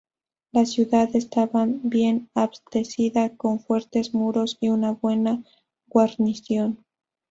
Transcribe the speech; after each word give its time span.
La 0.51 0.65
ciudad 0.65 1.15
estaba 1.15 1.67
bien 1.67 2.27
abastecida, 2.33 3.37
con 3.37 3.59
fuertes 3.59 4.15
muros 4.15 4.57
y 4.59 4.69
una 4.69 4.93
buena 4.93 5.43
guarnición. 5.85 6.83